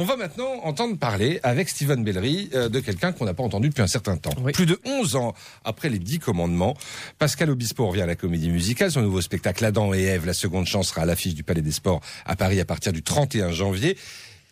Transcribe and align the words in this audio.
On 0.00 0.04
va 0.04 0.16
maintenant 0.16 0.60
entendre 0.62 0.96
parler 0.96 1.40
avec 1.42 1.68
Steven 1.68 2.04
Bellery 2.04 2.50
euh, 2.54 2.68
de 2.68 2.78
quelqu'un 2.78 3.10
qu'on 3.10 3.24
n'a 3.24 3.34
pas 3.34 3.42
entendu 3.42 3.70
depuis 3.70 3.82
un 3.82 3.88
certain 3.88 4.16
temps. 4.16 4.30
Plus 4.52 4.64
de 4.64 4.78
11 4.84 5.16
ans 5.16 5.34
après 5.64 5.88
les 5.88 5.98
dix 5.98 6.20
commandements, 6.20 6.76
Pascal 7.18 7.50
Obispo 7.50 7.84
revient 7.84 8.02
à 8.02 8.06
la 8.06 8.14
comédie 8.14 8.48
musicale. 8.48 8.92
Son 8.92 9.02
nouveau 9.02 9.20
spectacle 9.20 9.64
Adam 9.64 9.92
et 9.92 10.04
Ève, 10.04 10.24
la 10.24 10.34
seconde 10.34 10.66
chance, 10.66 10.90
sera 10.90 11.00
à 11.00 11.04
l'affiche 11.04 11.34
du 11.34 11.42
Palais 11.42 11.62
des 11.62 11.72
Sports 11.72 12.00
à 12.26 12.36
Paris 12.36 12.60
à 12.60 12.64
partir 12.64 12.92
du 12.92 13.02
31 13.02 13.50
janvier. 13.50 13.96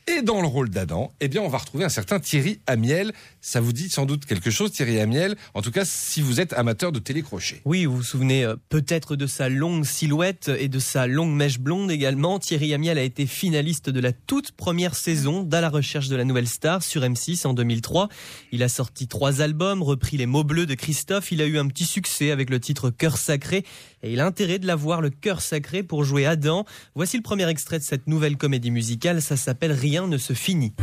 Et 0.09 0.23
dans 0.23 0.41
le 0.41 0.47
rôle 0.47 0.71
d'Adam, 0.71 1.13
eh 1.21 1.27
bien, 1.27 1.43
on 1.43 1.49
va 1.49 1.59
retrouver 1.59 1.85
un 1.85 1.89
certain 1.89 2.21
Thierry 2.21 2.61
Amiel. 2.69 3.13
Ça 3.41 3.61
vous 3.61 3.73
dit 3.73 3.89
sans 3.89 4.07
doute 4.07 4.25
quelque 4.25 4.53
chose, 4.53 4.71
Thierry 4.71 5.01
Amiel? 5.01 5.35
En 5.53 5.63
tout 5.63 5.73
cas, 5.73 5.85
si 5.85 6.23
vous 6.23 6.41
êtes 6.41 6.53
amateur 6.53 6.93
de 6.93 7.01
télécrochet. 7.01 7.61
Oui, 7.65 7.87
vous 7.87 7.97
vous 7.97 8.03
souvenez 8.05 8.45
euh, 8.45 8.55
peut-être 8.69 9.17
de 9.17 9.27
sa 9.27 9.49
longue 9.49 9.85
silhouette 9.85 10.49
et 10.61 10.69
de 10.69 10.79
sa 10.79 11.09
longue 11.09 11.35
mèche 11.35 11.59
blonde 11.59 11.91
également. 11.91 12.39
Thierry 12.39 12.73
Amiel 12.73 12.99
a 12.99 13.03
été 13.03 13.27
finaliste 13.27 13.91
de 13.91 13.99
la 13.99 14.13
toute 14.13 14.53
première 14.53 14.95
saison 14.95 15.43
d'À 15.43 15.61
la 15.61 15.71
recherche 15.71 16.09
de 16.09 16.15
la 16.15 16.23
nouvelle 16.23 16.47
star 16.47 16.85
sur 16.85 17.03
M6 17.03 17.45
en 17.45 17.53
2003. 17.53 18.09
Il 18.53 18.63
a 18.63 18.69
sorti 18.69 19.09
trois 19.09 19.41
albums, 19.41 19.83
repris 19.83 20.17
les 20.17 20.27
mots 20.27 20.45
bleus 20.45 20.67
de 20.67 20.75
Christophe. 20.75 21.33
Il 21.33 21.43
a 21.43 21.47
eu 21.47 21.59
un 21.59 21.67
petit 21.67 21.85
succès 21.85 22.31
avec 22.31 22.51
le 22.51 22.61
titre 22.61 22.91
Cœur 22.91 23.17
sacré 23.17 23.65
et 24.05 24.13
il 24.13 24.21
a 24.21 24.27
intérêt 24.27 24.61
de 24.61 24.69
l'avoir 24.69 25.01
le 25.01 25.11
cœur 25.11 25.41
sacré 25.41 25.83
pour 25.83 26.05
jouer 26.05 26.27
Adam. 26.27 26.65
Voici 26.95 27.17
le 27.17 27.25
premier 27.25 27.49
extrait 27.49 27.81
de 27.81 27.85
cette 27.85 28.07
nouvelle 28.07 28.37
comédie 28.37 28.71
musicale. 28.71 29.21
Ça 29.21 29.37
s'appelle 29.37 29.73
Rien 29.73 29.96
rien 29.97 30.07
ne 30.09 30.19
se 30.19 30.35
finit. 30.35 30.75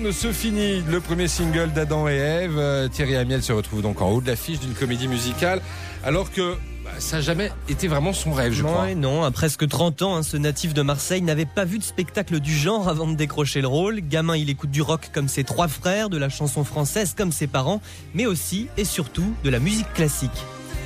Se 0.00 0.32
finit. 0.32 0.82
Le 0.88 0.98
premier 0.98 1.28
single 1.28 1.72
d'Adam 1.72 2.08
et 2.08 2.16
Ève. 2.16 2.58
Euh, 2.58 2.88
Thierry 2.88 3.16
Amiel 3.16 3.42
se 3.42 3.52
retrouve 3.52 3.82
donc 3.82 4.00
en 4.00 4.08
haut 4.10 4.20
de 4.22 4.26
l'affiche 4.26 4.58
d'une 4.58 4.72
comédie 4.72 5.06
musicale, 5.06 5.60
alors 6.02 6.32
que 6.32 6.56
bah, 6.82 6.90
ça 6.98 7.16
n'a 7.16 7.22
jamais 7.22 7.52
été 7.68 7.86
vraiment 7.86 8.14
son 8.14 8.32
rêve, 8.32 8.52
je 8.52 8.62
crois. 8.64 8.94
Non, 8.94 9.22
à 9.22 9.30
presque 9.30 9.68
30 9.68 10.02
ans, 10.02 10.16
hein, 10.16 10.22
ce 10.22 10.38
natif 10.38 10.72
de 10.72 10.80
Marseille 10.82 11.20
n'avait 11.20 11.44
pas 11.44 11.66
vu 11.66 11.78
de 11.78 11.84
spectacle 11.84 12.40
du 12.40 12.56
genre 12.56 12.88
avant 12.88 13.06
de 13.06 13.14
décrocher 13.14 13.60
le 13.60 13.68
rôle. 13.68 14.00
Gamin, 14.00 14.36
il 14.36 14.48
écoute 14.48 14.70
du 14.70 14.80
rock 14.82 15.10
comme 15.12 15.28
ses 15.28 15.44
trois 15.44 15.68
frères, 15.68 16.08
de 16.08 16.16
la 16.16 16.30
chanson 16.30 16.64
française 16.64 17.14
comme 17.16 17.30
ses 17.30 17.46
parents, 17.46 17.82
mais 18.14 18.24
aussi 18.24 18.68
et 18.78 18.86
surtout 18.86 19.34
de 19.44 19.50
la 19.50 19.60
musique 19.60 19.92
classique. 19.92 20.30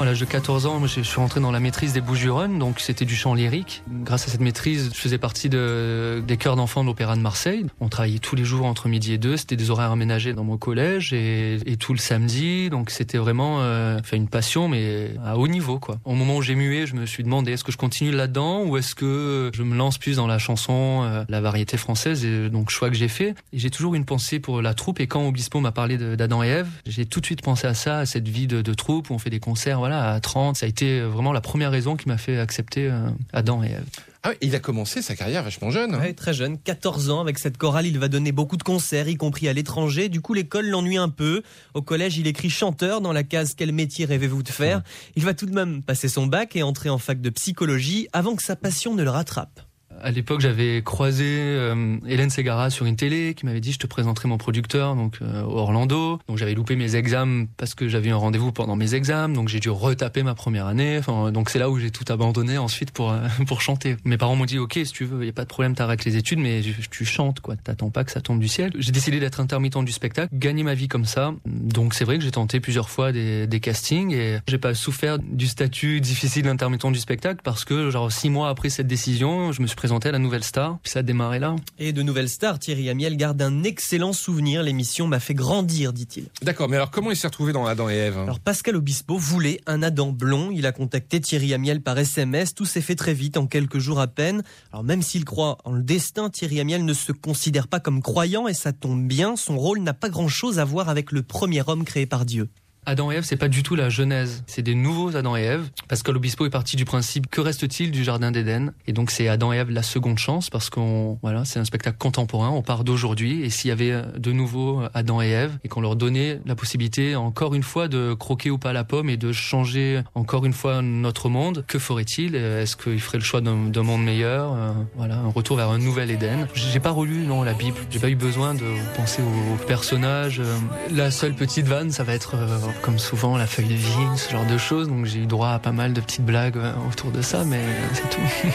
À 0.00 0.05
l'âge 0.05 0.19
de 0.19 0.25
14 0.25 0.67
ans, 0.67 0.84
je 0.84 1.00
suis 1.00 1.17
rentré 1.17 1.41
dans 1.41 1.53
la 1.53 1.61
maîtrise 1.61 1.92
des 1.92 2.00
Bouches-du-Rhône, 2.00 2.59
donc 2.59 2.81
c'était 2.81 3.05
du 3.05 3.14
chant 3.14 3.33
lyrique. 3.33 3.84
Grâce 4.03 4.27
à 4.27 4.31
cette 4.31 4.41
maîtrise, 4.41 4.91
je 4.92 4.98
faisais 4.98 5.19
partie 5.19 5.48
de, 5.48 6.23
des 6.27 6.37
chœurs 6.37 6.56
d'enfants 6.56 6.83
de 6.83 6.89
l'Opéra 6.89 7.14
de 7.14 7.20
Marseille. 7.20 7.64
On 7.81 7.89
travaillait 7.89 8.19
tous 8.19 8.34
les 8.34 8.45
jours 8.45 8.67
entre 8.67 8.89
midi 8.89 9.12
et 9.12 9.19
deux, 9.19 9.37
c'était 9.37 9.55
des 9.55 9.70
horaires 9.70 9.92
aménagés 9.92 10.33
dans 10.33 10.42
mon 10.42 10.59
collège 10.59 11.12
et, 11.12 11.59
et 11.65 11.77
tout 11.77 11.92
le 11.92 12.00
samedi, 12.00 12.70
donc 12.70 12.91
c'était 12.91 13.19
vraiment 13.19 13.59
euh, 13.61 14.00
une 14.12 14.28
passion, 14.28 14.69
mais 14.69 15.12
à 15.25 15.39
haut 15.39 15.47
niveau. 15.47 15.78
quoi. 15.78 16.00
Au 16.05 16.15
moment 16.15 16.37
où 16.37 16.42
j'ai 16.42 16.56
mué, 16.56 16.87
je 16.87 16.97
me 16.97 17.06
suis 17.06 17.22
demandé 17.22 17.53
est-ce 17.53 17.65
que 17.65 17.72
je 17.72 17.78
continue 17.78 18.11
là-dedans 18.11 18.65
ou 18.65 18.77
est-ce 18.77 18.97
que 18.97 19.53
je 19.55 19.62
me 19.62 19.77
lance 19.77 19.98
plus 19.98 20.17
dans 20.17 20.27
la 20.27 20.39
chanson, 20.39 21.05
euh, 21.05 21.25
la 21.28 21.41
variété 21.41 21.77
française, 21.77 22.25
et 22.25 22.50
donc 22.50 22.69
choix 22.69 22.91
que 22.91 22.97
j'ai 22.97 23.09
fait. 23.09 23.37
J'ai 23.53 23.70
toujours 23.70 23.95
une 23.95 24.05
pensée 24.05 24.41
pour 24.41 24.61
la 24.61 24.75
troupe, 24.75 24.98
et 24.98 25.06
quand 25.06 25.27
Obispo 25.27 25.61
m'a 25.61 25.72
parlé 25.72 25.97
d'Adam 25.97 26.42
et 26.42 26.48
Ève, 26.48 26.69
j'ai 26.84 27.06
tout 27.06 27.20
de 27.20 27.27
suite 27.27 27.42
pensé 27.42 27.69
à 27.69 27.75
ça, 27.75 28.00
à 28.00 28.06
cette 28.06 28.28
vie 28.28 28.48
de 28.48 28.75
troupe 28.75 29.11
où 29.11 29.15
on 29.15 29.19
fait 29.19 29.31
des 29.31 29.41
concerts 29.41 29.84
voilà, 29.85 30.15
à 30.15 30.21
30. 30.21 30.57
Ça 30.57 30.65
a 30.65 30.69
été 30.69 31.03
vraiment 31.03 31.31
la 31.35 31.43
première 31.43 31.71
raison 31.71 31.95
qui 31.95 32.09
m'a 32.09 32.17
fait 32.17 32.39
accepter 32.39 32.87
euh, 32.87 33.11
Adam 33.35 33.62
et 33.62 33.67
Ève. 33.67 33.84
Ah 34.22 34.31
il 34.41 34.55
a 34.55 34.59
commencé 34.59 35.03
sa 35.03 35.15
carrière 35.15 35.43
vachement 35.43 35.71
jeune. 35.71 35.95
Hein. 35.95 36.15
très 36.17 36.33
jeune, 36.33 36.56
14 36.56 37.11
ans. 37.11 37.21
Avec 37.21 37.39
cette 37.39 37.59
chorale, 37.59 37.87
il 37.87 37.99
va 37.99 38.09
donner 38.09 38.33
beaucoup 38.33 38.56
de 38.56 38.62
concerts, 38.62 39.11
y 39.11 39.17
compris 39.17 39.47
à 39.47 39.53
l'étranger. 39.53 40.09
Du 40.09 40.23
coup, 40.23 40.33
l'école 40.33 40.69
l'ennuie 40.69 40.97
un 40.97 41.11
peu. 41.11 41.43
Au 41.75 41.83
collège, 41.83 42.17
il 42.17 42.27
écrit 42.27 42.49
chanteur 42.49 43.03
dans 43.03 43.12
la 43.12 43.25
case 43.25 43.53
Quel 43.55 43.73
métier 43.73 44.06
rêvez-vous 44.06 44.43
de 44.43 44.49
faire? 44.49 44.83
Il 45.17 45.25
va 45.27 45.34
tout 45.34 45.44
de 45.44 45.55
même 45.55 45.83
passer 45.83 46.09
son 46.09 46.27
bac 46.27 46.56
et 46.56 46.62
entrer 46.62 46.89
en 46.89 46.97
fac 46.97 47.21
de 47.21 47.28
psychologie 47.28 48.09
avant 48.15 48.37
que 48.37 48.43
sa 48.43 48.56
passion 48.56 48.94
ne 48.94 49.03
le 49.03 49.11
rattrape. 49.11 49.61
À 50.03 50.10
l'époque, 50.10 50.41
j'avais 50.41 50.82
croisé 50.82 51.25
euh, 51.28 51.97
Hélène 52.06 52.31
Segara 52.31 52.71
sur 52.71 52.87
une 52.87 52.97
télé 52.97 53.34
qui 53.34 53.47
m'avait 53.47 53.60
dit 53.60 53.72
je 53.72 53.78
te 53.78 53.87
présenterai 53.87 54.28
mon 54.28 54.38
producteur 54.38 54.97
donc 54.97 55.19
euh, 55.22 55.43
Orlando. 55.43 56.19
Donc 56.28 56.38
j'avais 56.38 56.55
loupé 56.55 56.77
mes 56.77 56.97
examens 56.97 57.47
parce 57.56 57.75
que 57.75 57.88
j'avais 57.88 58.10
un 58.10 58.16
rendez-vous 58.16 58.53
pendant 58.53 58.77
mes 58.77 58.94
examens, 58.94 59.34
donc 59.34 59.49
j'ai 59.49 59.60
dû 59.60 59.71
retaper 59.71 60.22
ma 60.22 60.34
première 60.34 60.66
année. 60.66 60.99
Enfin, 60.99 61.32
donc 61.32 61.50
c'est 61.50 61.59
là 61.59 61.71
où 61.71 61.78
j'ai 61.78 61.91
tout 61.91 62.05
abandonné 62.12 62.59
ensuite 62.59 62.91
pour 62.91 63.12
euh, 63.12 63.27
pour 63.47 63.60
chanter. 63.60 63.97
Mes 64.05 64.19
parents 64.19 64.37
m'ont 64.37 64.44
dit 64.44 64.59
ok 64.59 64.72
si 64.84 64.93
tu 64.93 65.05
veux, 65.05 65.25
y 65.25 65.28
a 65.28 65.32
pas 65.32 65.44
de 65.44 65.49
problème, 65.49 65.75
t'arrêtes 65.75 66.05
les 66.05 66.16
études, 66.16 66.38
mais 66.38 66.62
tu 66.91 67.05
chantes 67.05 67.41
quoi. 67.41 67.56
T'attends 67.56 67.91
pas 67.91 68.05
que 68.05 68.11
ça 68.11 68.21
tombe 68.21 68.41
du 68.41 68.49
ciel. 68.49 68.72
J'ai 68.78 68.93
décidé 68.93 69.21
d'être 69.21 69.41
intermittent 69.41 69.75
du 69.84 69.93
spectacle, 69.93 70.34
gagner 70.37 70.62
ma 70.62 70.75
vie 70.75 70.88
comme 70.88 71.05
ça. 71.05 71.34
Donc 71.47 71.94
c'est 71.94 72.05
vrai 72.05 72.19
que 72.19 72.25
j'ai 72.25 72.31
tenté 72.31 72.61
plusieurs 72.61 72.91
fois 72.91 73.12
des, 73.12 73.47
des 73.47 73.61
castings 73.61 74.12
et 74.12 74.38
j'ai 74.47 74.59
pas 74.59 74.75
souffert 74.75 75.19
du 75.19 75.47
statut 75.47 76.00
difficile 76.00 76.44
d'intermittent 76.44 76.93
du 76.93 77.00
spectacle 77.00 77.41
parce 77.43 77.65
que 77.65 77.91
genre 77.91 78.12
six 78.12 78.31
mois 78.31 78.49
après 78.49 78.69
cette 78.69 78.87
décision, 78.87 79.53
je 79.53 79.62
me 79.62 79.66
suis 79.66 79.76
présenté 79.84 80.09
à 80.09 80.12
la 80.12 80.19
Nouvelle 80.19 80.43
Star, 80.43 80.78
puis 80.83 80.91
ça 80.91 81.00
a 81.00 81.03
démarré 81.03 81.39
là. 81.39 81.56
Et 81.78 81.93
de 81.93 82.00
Nouvelle 82.00 82.31
Star, 82.31 82.59
Thierry 82.59 82.89
Amiel 82.89 83.19
garde 83.19 83.43
un 83.43 83.65
excellent 83.65 84.15
souvenir. 84.15 84.62
L'émission 84.62 85.06
m'a 85.06 85.21
fait 85.21 85.34
grandir, 85.34 85.93
dit-il. 85.93 86.25
D'accord, 86.41 86.71
mais 86.71 86.77
alors 86.77 86.91
comment 86.91 87.11
il 87.11 87.19
s'est 87.19 87.27
retrouvé 87.27 87.53
dans 87.53 87.67
Adam 87.67 87.91
et 87.91 87.97
Ève? 87.97 88.17
Alors 88.17 88.41
Pascal 88.41 88.77
Obispo 88.77 89.19
voulait 89.19 89.61
un 89.67 89.83
Adam 89.83 90.11
blond. 90.11 90.50
Il 90.50 90.65
a 90.65 90.73
contacté 90.73 91.21
Thierry 91.21 91.53
Amiel 91.53 91.83
par 91.83 91.99
SMS. 91.99 92.55
Tout 92.55 92.65
s'est 92.65 92.81
fait 92.81 92.94
très 92.94 93.12
vite, 93.12 93.37
en 93.37 93.47
quelques 93.47 93.77
jours 93.77 94.00
à 94.00 94.06
peine. 94.06 94.43
Alors 94.73 94.84
même 94.84 95.03
s'il 95.03 95.27
croit 95.27 95.59
en 95.67 95.73
le 95.73 95.83
destin, 95.83 96.31
Thierry 96.31 96.61
Amiel 96.61 96.87
ne 96.87 96.94
se 96.94 97.12
considère 97.12 97.69
pas 97.69 97.78
comme 97.78 98.00
croyant 98.00 98.49
et 98.49 98.55
ça 98.55 98.73
tombe 98.73 99.06
bien. 99.06 99.37
Son 99.37 99.59
rôle 99.59 99.81
n'a 99.81 99.93
pas 99.93 100.09
grand-chose 100.09 100.61
à 100.61 100.65
voir 100.65 100.89
avec 100.89 101.12
le 101.12 101.23
premier 101.23 101.62
homme 101.67 101.84
créé 101.84 102.06
par 102.06 102.25
Dieu. 102.25 102.49
Adam 102.87 103.11
et 103.11 103.17
Ève, 103.17 103.25
c'est 103.25 103.37
pas 103.37 103.49
du 103.49 103.62
tout 103.62 103.77
la 103.77 103.89
genèse, 103.89 104.45
c'est 104.47 104.62
des 104.62 104.75
nouveaux 104.75 105.17
Adam 105.17 105.37
et 105.37 105.43
Ève. 105.43 105.69
Pascal 105.89 106.17
Obispo 106.17 106.45
est 106.45 106.50
parti 106.50 106.77
du 106.77 106.84
principe 106.84 107.28
que 107.28 107.41
reste-t-il 107.41 107.91
du 107.91 108.05
jardin 108.05 108.31
d'Éden? 108.31 108.72
Et 108.87 108.93
donc 108.93 109.11
c'est 109.11 109.28
Adam 109.28 109.53
et 109.53 109.56
Ève 109.56 109.71
la 109.71 109.83
seconde 109.83 110.19
chance 110.19 110.50
parce 110.50 110.69
qu'on 110.69 111.19
voilà, 111.23 111.44
c'est 111.44 111.59
un 111.59 111.65
spectacle 111.65 111.97
contemporain, 111.99 112.50
on 112.50 112.62
part 112.62 112.84
d'aujourd'hui 112.84 113.43
et 113.43 113.50
s'il 113.50 113.69
y 113.69 113.73
avait 113.73 114.03
de 114.19 114.33
nouveau 114.33 114.83
Adam 114.93 115.23
et 115.23 115.28
Ève 115.28 115.53
et 115.65 115.69
qu'on 115.69 115.81
leur 115.81 115.97
donnait 115.97 116.41
la 116.44 116.55
possibilité 116.55 117.17
encore 117.17 117.55
une 117.55 117.62
fois 117.62 117.89
de 117.89 118.12
croquer 118.12 118.50
ou 118.50 118.59
pas 118.59 118.73
la 118.73 118.84
pomme 118.84 119.09
et 119.09 119.17
de 119.17 119.33
changer 119.33 120.03
encore 120.15 120.44
une 120.44 120.53
fois 120.53 120.83
notre 120.83 121.28
monde, 121.28 121.65
que 121.67 121.78
ferait-il? 121.78 122.34
Est-ce 122.34 122.77
qu'il 122.77 123.00
ferait 123.00 123.19
le 123.19 123.25
choix 123.25 123.41
d'un 123.41 123.83
monde 123.83 124.05
meilleur? 124.05 124.53
Euh, 124.53 124.73
Voilà, 124.97 125.17
un 125.17 125.31
retour 125.31 125.56
vers 125.56 125.71
un 125.71 125.78
nouvel 125.78 126.11
Éden. 126.11 126.47
J'ai 126.55 126.81
pas 126.81 126.91
relu 126.91 127.27
non 127.27 127.43
la 127.43 127.55
Bible, 127.55 127.78
j'ai 127.91 127.99
pas 127.99 128.11
eu 128.11 128.17
besoin 128.17 128.55
de 128.55 128.67
penser 128.97 129.23
aux 129.23 129.65
personnages. 129.65 130.43
La 130.91 131.11
seule 131.11 131.34
petite 131.34 131.67
vanne, 131.67 131.91
ça 131.91 132.05
va 132.05 132.15
être 132.15 132.34
euh, 132.34 132.59
comme 132.83 132.99
souvent 132.99 133.37
la 133.37 133.47
feuille 133.47 133.69
de 133.69 133.75
vigne, 133.75 134.17
ce 134.17 134.31
genre 134.31 134.47
de 134.47 134.59
choses. 134.59 134.89
Donc 134.89 135.07
j'ai 135.07 135.21
eu 135.21 135.27
droit 135.27 135.51
à 135.51 135.59
pas 135.59 135.73
mal 135.73 135.93
de 135.93 136.01
petites 136.01 136.25
blagues 136.25 136.57
euh, 136.57 136.73
autour 136.91 137.11
de 137.11 137.23
ça, 137.23 137.45
mais 137.45 137.61
c'est 137.93 138.11
tout. 138.11 138.21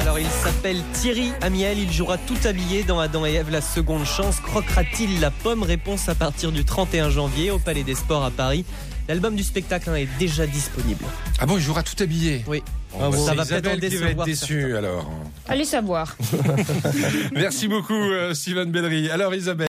Alors 0.00 0.18
il 0.18 0.26
s'appelle 0.26 0.82
Thierry 0.94 1.32
Amiel, 1.42 1.78
il 1.78 1.92
jouera 1.92 2.18
tout 2.18 2.38
habillé 2.44 2.82
dans 2.82 2.98
Adam 2.98 3.26
et 3.26 3.34
Ève 3.34 3.50
la 3.50 3.60
seconde 3.60 4.04
chance. 4.04 4.40
Croquera-t-il 4.40 5.20
la 5.20 5.30
pomme? 5.30 5.62
Réponse 5.62 6.08
à 6.08 6.14
partir 6.14 6.50
du 6.50 6.64
31 6.64 7.10
janvier 7.10 7.50
au 7.50 7.58
Palais 7.58 7.84
des 7.84 7.94
Sports 7.94 8.24
à 8.24 8.30
Paris. 8.30 8.64
L'album 9.08 9.34
du 9.34 9.42
spectacle 9.42 9.88
hein, 9.88 9.94
est 9.94 10.08
déjà 10.18 10.46
disponible. 10.46 11.02
Ah 11.38 11.46
bon, 11.46 11.56
il 11.56 11.62
jouera 11.62 11.82
tout 11.82 12.00
habillé 12.02 12.44
Oui. 12.46 12.62
Ah 12.94 13.10
ça 13.12 13.34
va 13.34 13.44
peut-être 13.46 13.68
en 13.68 13.76
décevoir. 13.76 14.10
Être 14.10 14.24
déçu 14.24 14.76
alors. 14.76 15.10
Allez 15.46 15.64
savoir. 15.64 16.16
Merci 17.32 17.68
beaucoup, 17.68 17.94
euh, 17.94 18.34
Steven 18.34 18.70
Bellery. 18.70 19.10
Alors 19.10 19.34
Isabelle. 19.34 19.66